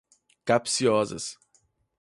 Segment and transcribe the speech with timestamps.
[0.45, 1.37] capciosas